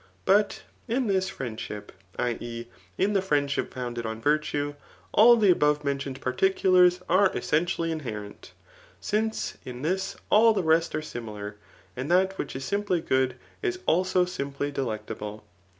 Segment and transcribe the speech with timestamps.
[0.25, 2.35] But in this friendship [i.
[2.39, 2.65] e.
[2.97, 4.73] in the friendship founded on virtue]
[5.11, 8.51] all the above mentioned particulars are essen tially inherent;
[8.99, 11.55] since in this all the rest are similar,
[11.95, 15.45] and that which is simply good is also simply delectable.